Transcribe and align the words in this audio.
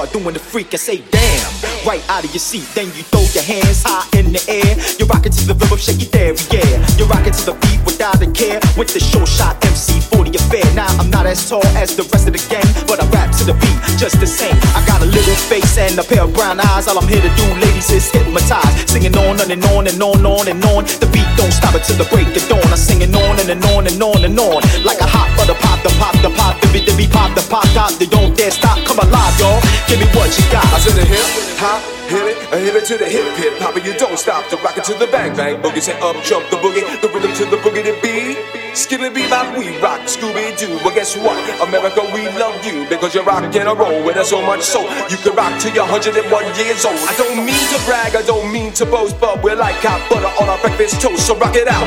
start 0.00 0.12
doing 0.16 0.32
the 0.32 0.40
freak 0.40 0.72
and 0.72 0.80
say 0.80 1.02
damn. 1.10 1.50
Right 1.84 2.00
out 2.08 2.24
of 2.24 2.32
your 2.32 2.40
seat, 2.40 2.64
then 2.74 2.86
you 2.96 3.04
throw 3.12 3.24
your 3.36 3.44
hands 3.44 3.82
high 3.84 4.08
in 4.16 4.32
the 4.32 4.40
air. 4.48 4.72
You're 4.96 5.08
rocking 5.08 5.32
to 5.32 5.44
the 5.44 5.54
rhythm, 5.54 5.76
shake 5.76 6.00
it 6.00 6.12
there, 6.12 6.32
yeah. 6.52 6.80
You're 6.96 7.08
rocking 7.08 7.32
to 7.32 7.44
the 7.52 7.56
beat 7.60 7.80
without 7.84 8.20
a 8.20 8.28
care. 8.32 8.60
With 8.76 8.92
the 8.92 9.00
show 9.00 9.24
shot 9.24 9.60
MC 9.64 10.00
40 10.00 10.36
affair. 10.36 10.64
Now 10.72 10.88
I'm 10.96 11.10
not 11.10 11.26
as 11.26 11.44
tall 11.48 11.64
as 11.76 11.96
the 11.96 12.04
rest 12.12 12.28
of 12.28 12.32
the 12.32 12.42
gang, 12.48 12.64
but 12.88 13.00
I 13.00 13.04
rap 13.12 13.32
to 13.40 13.44
the 13.44 13.56
beat 13.60 13.80
just 14.00 14.20
the 14.20 14.26
same. 14.26 14.56
I 14.72 14.80
got 14.88 15.02
a 15.02 15.08
little 15.08 15.36
face 15.52 15.76
and 15.76 15.98
a 15.98 16.04
pair 16.04 16.24
of 16.24 16.32
brown 16.32 16.60
eyes. 16.60 16.88
All 16.88 16.96
I'm 16.96 17.08
here 17.08 17.20
to 17.20 17.32
do, 17.36 17.46
ladies, 17.60 17.90
is 17.90 18.08
hypnotize. 18.08 18.72
Singing 18.88 19.16
on 19.16 19.36
and 19.40 19.64
on 19.76 19.84
and 19.84 20.00
on 20.00 20.16
and 20.16 20.26
on 20.26 20.48
and 20.48 20.64
on. 20.72 20.84
The 21.00 21.08
beat 21.12 21.28
don't 21.36 21.52
stop 21.52 21.76
until 21.76 22.00
the 22.00 22.08
break 22.08 22.32
of 22.32 22.44
dawn. 22.48 22.64
I'm 22.72 22.80
singing 22.80 23.12
on 23.12 23.36
and, 23.40 23.52
and 23.52 23.64
on 23.76 23.84
and 23.84 24.00
on 24.00 24.24
and 24.24 24.36
on. 24.38 24.60
Like 24.84 25.00
a 25.00 25.08
hot 25.08 25.28
pop, 25.54 25.82
the 25.82 25.90
pop, 25.98 26.14
the 26.22 26.30
pop, 26.30 26.60
the 26.60 26.68
beat, 26.72 26.86
the 26.86 26.94
beat, 26.96 27.10
pop, 27.10 27.34
the 27.34 27.42
pop, 27.48 27.66
top. 27.74 27.92
They 27.98 28.06
don't 28.06 28.36
dare 28.36 28.50
stop. 28.50 28.78
Come 28.84 28.98
alive, 28.98 29.34
y'all. 29.38 29.60
Give 29.88 29.98
me 29.98 30.06
what 30.14 30.30
you 30.36 30.44
got. 30.52 30.66
I 30.70 30.78
said 30.78 30.94
the 30.94 31.04
hip, 31.04 31.26
hop, 31.58 31.80
hit 32.08 32.24
it, 32.30 32.36
a 32.52 32.56
hit 32.58 32.76
it 32.76 32.84
to 32.86 32.96
the 32.98 33.08
hip, 33.08 33.26
hip 33.36 33.58
hop, 33.58 33.76
you 33.76 33.94
don't 33.98 34.18
stop 34.18 34.48
to 34.50 34.56
rock 34.58 34.76
it 34.76 34.84
to 34.84 34.94
the 34.94 35.06
bang 35.06 35.34
bang 35.34 35.60
boogie. 35.62 35.82
Say 35.82 35.98
up, 36.00 36.16
jump 36.22 36.48
the 36.50 36.56
boogie, 36.56 36.84
the 37.00 37.08
rhythm 37.08 37.32
to 37.34 37.44
the 37.46 37.56
boogie 37.58 37.84
to 37.84 37.94
beat. 38.02 38.59
Skilly 38.74 39.10
bee 39.10 39.28
bop, 39.28 39.56
we 39.58 39.76
rock 39.80 40.00
Scooby 40.06 40.56
Doo. 40.58 40.78
But 40.82 40.94
guess 40.94 41.16
what? 41.16 41.36
America, 41.60 42.02
we 42.14 42.26
love 42.38 42.64
you 42.64 42.88
because 42.88 43.14
you're 43.14 43.24
rocking 43.24 43.62
a 43.62 43.74
roll 43.74 44.04
with 44.04 44.16
us 44.16 44.30
so 44.30 44.40
much 44.40 44.62
so 44.62 44.82
you 45.08 45.16
can 45.18 45.34
rock 45.34 45.60
till 45.60 45.74
you're 45.74 45.84
101 45.84 46.22
years 46.56 46.84
old. 46.84 46.96
I 47.06 47.14
don't 47.16 47.44
mean 47.44 47.60
to 47.74 47.78
brag, 47.84 48.14
I 48.16 48.22
don't 48.22 48.52
mean 48.52 48.72
to 48.74 48.86
boast, 48.86 49.20
but 49.20 49.42
we're 49.42 49.56
like 49.56 49.76
hot 49.82 50.00
butter 50.08 50.30
on 50.42 50.48
our 50.48 50.58
breakfast 50.60 51.00
toast. 51.00 51.26
So 51.26 51.36
rock 51.36 51.54
it 51.56 51.68
out, 51.68 51.86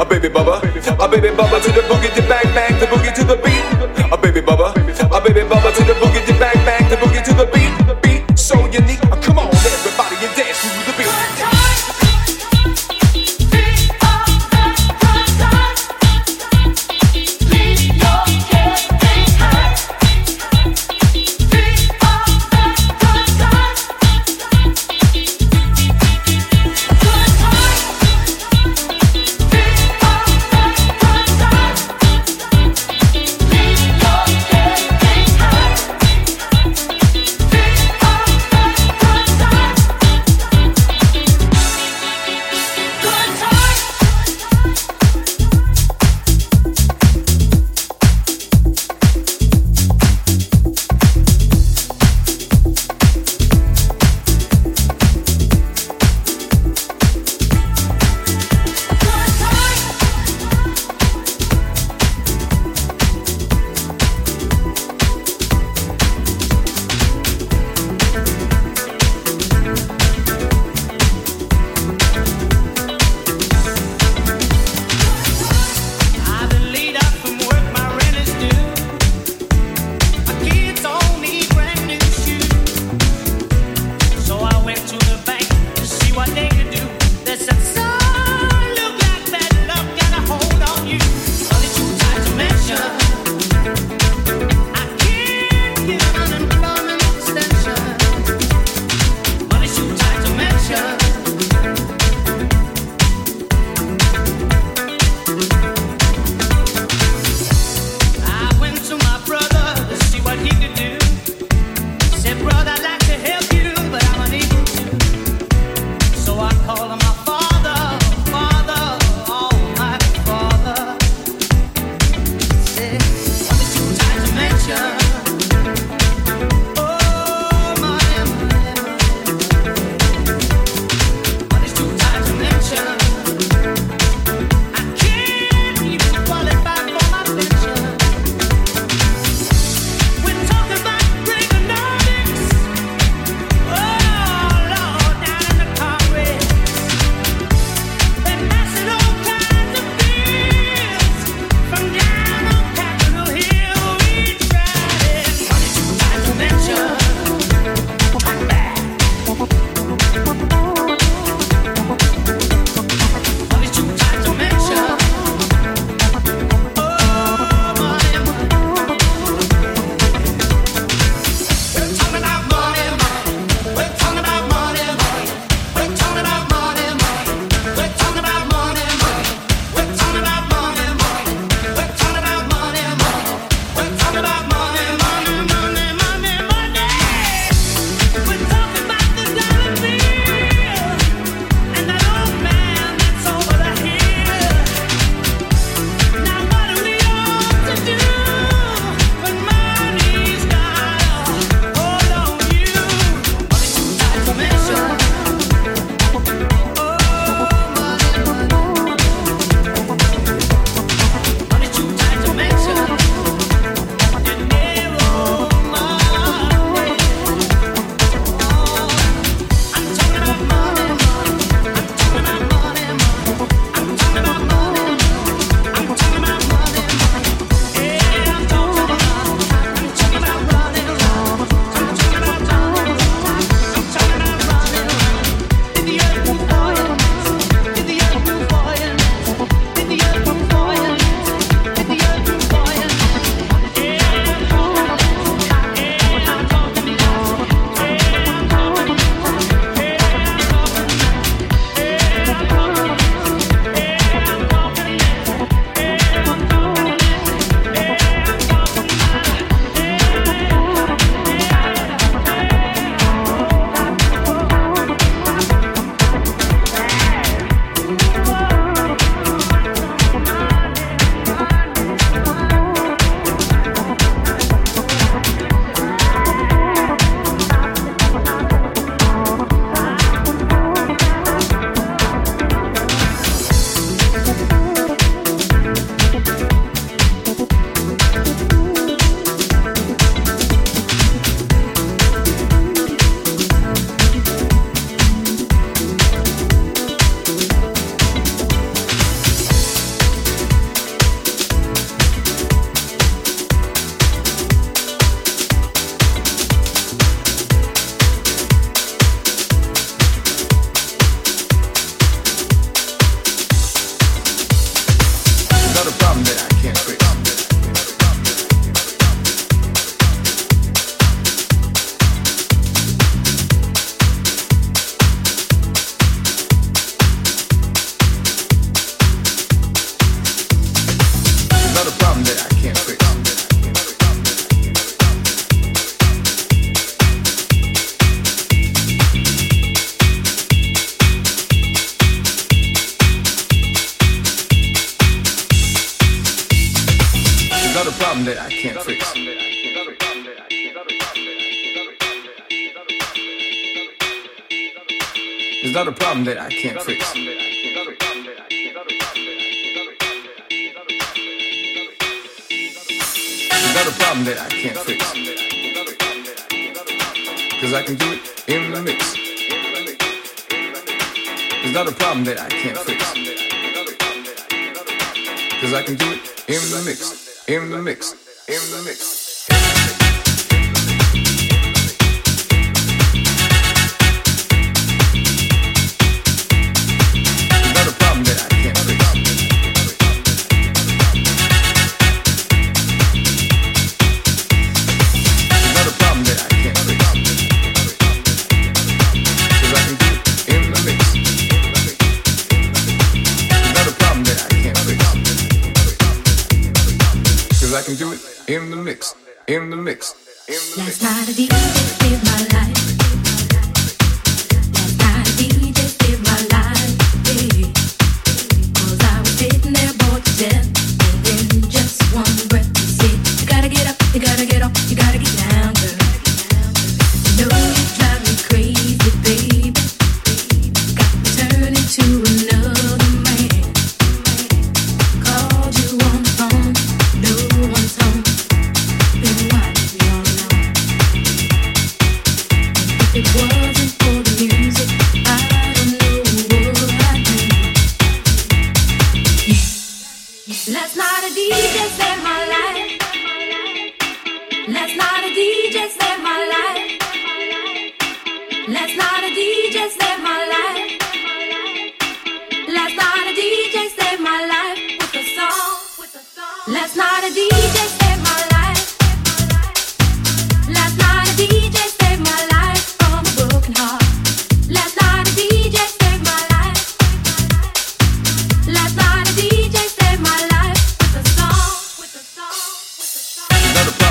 a 0.00 0.04
baby 0.04 0.28
bubba, 0.28 0.58
a 0.62 1.08
baby 1.08 1.28
bubba 1.28 1.62
to 1.62 1.72
the 1.72 1.82
boogie, 1.86 2.12
to 2.14 2.22
the 2.22 2.28
bang 2.28 2.50
bang, 2.54 2.78
the 2.80 2.86
boogie 2.86 3.14
to 3.14 3.24
the 3.24 3.36
beat. 3.36 3.64
A 4.12 4.16
baby 4.18 4.40
bubba, 4.40 4.74
a 4.74 5.20
baby 5.20 5.40
bubba 5.46 5.74
to 5.74 5.84
the 5.84 5.94
boogie, 5.94 6.24
to 6.26 6.32
the 6.32 6.38
bang 6.38 6.60
bang, 6.66 6.88
the 6.90 6.96
boogie 6.96 7.22
to 7.24 7.32
the 7.34 7.46
beat. 7.54 7.72
Beat 8.02 8.38
so 8.38 8.56
unique. 8.66 9.00
Come 9.22 9.38
on, 9.38 9.53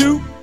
It's 0.00 0.37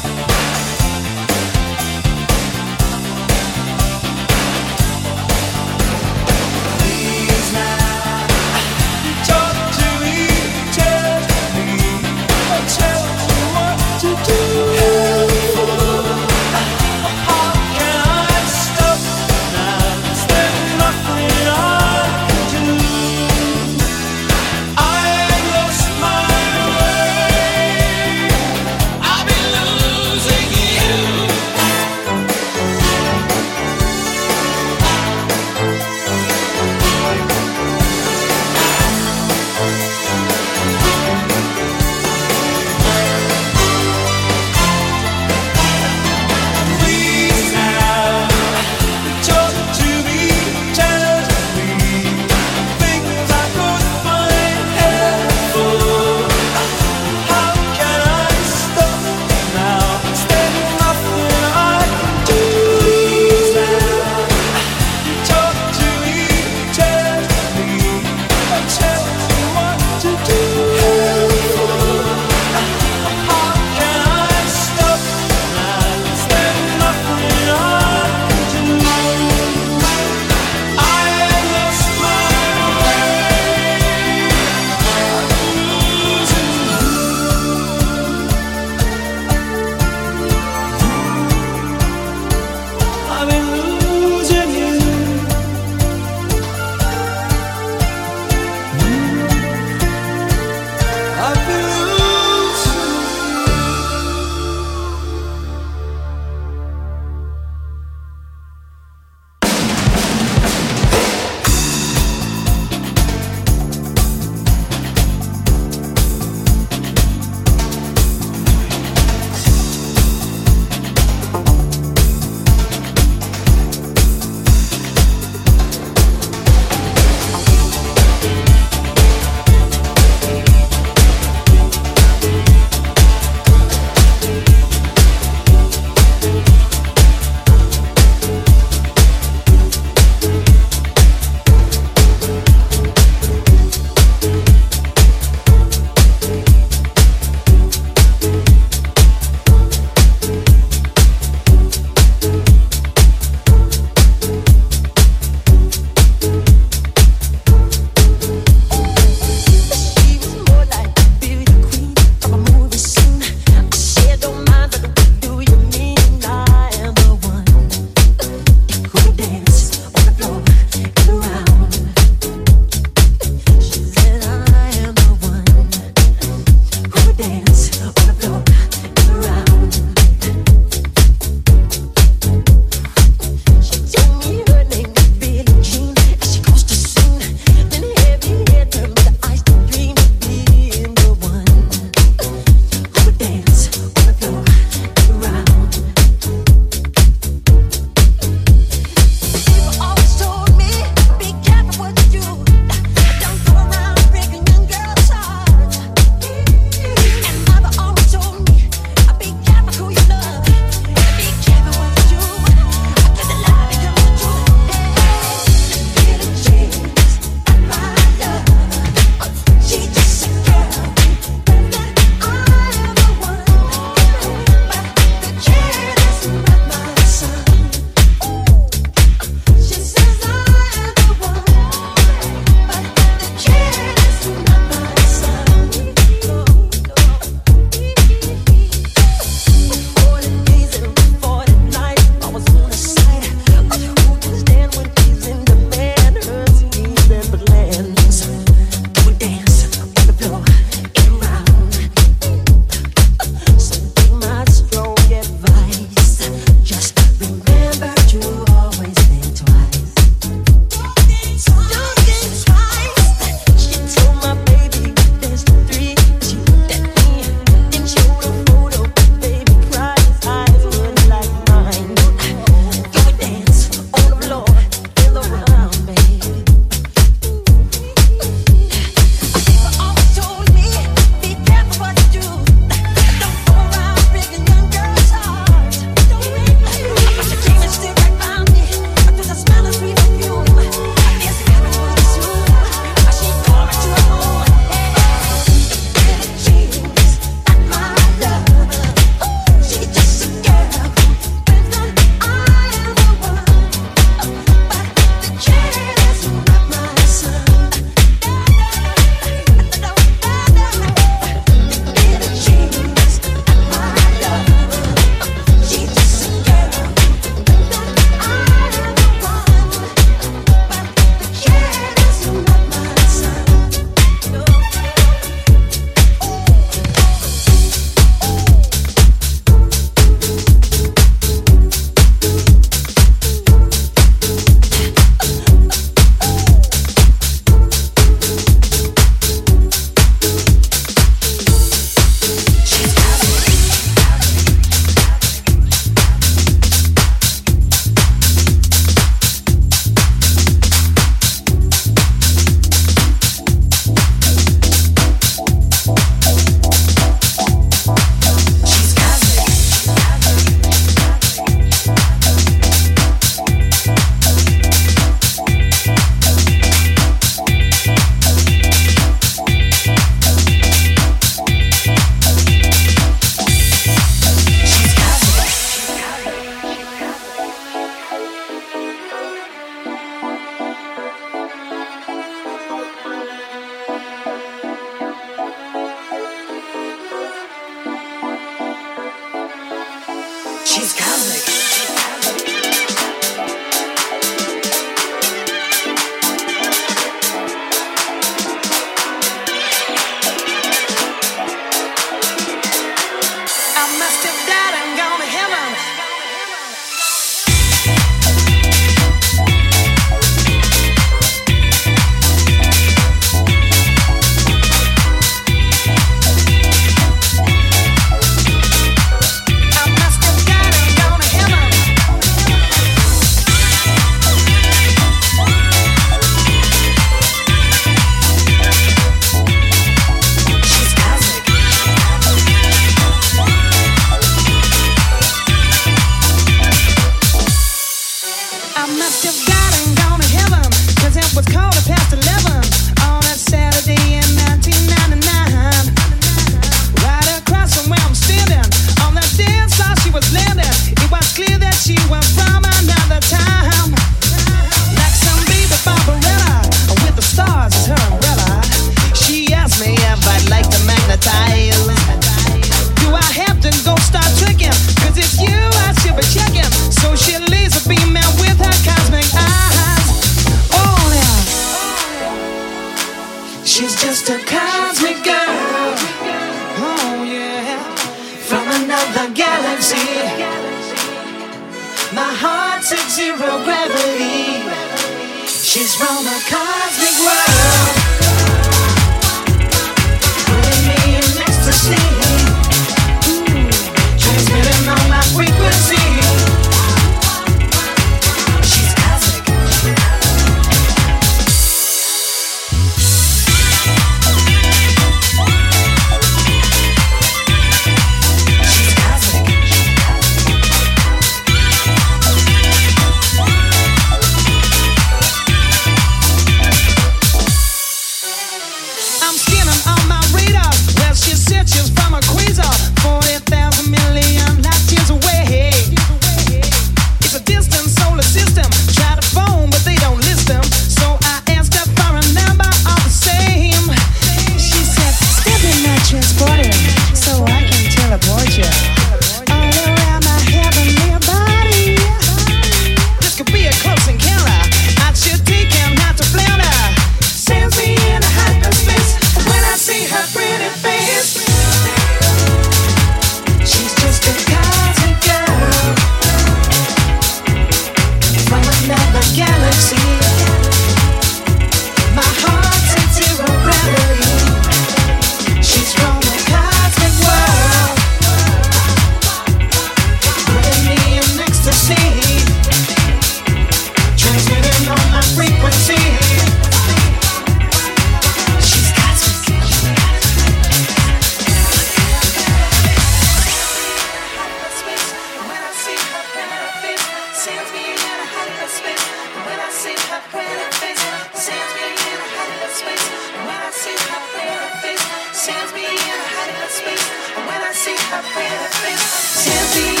when 592.83 593.59
I 593.61 593.71
see 593.71 593.97
her 594.09 594.21
pretty 594.33 594.69
face, 594.81 595.05
sends 595.33 595.71
me 595.73 595.85
in 595.85 596.17
a 596.17 596.29
hot 596.33 596.69
space. 596.69 597.07
When 597.35 597.61
I 597.61 597.71
see 597.73 597.97
her 598.09 598.23
pretty 598.33 598.69
face, 598.81 599.05
sends 599.45 599.71
me 599.75 600.00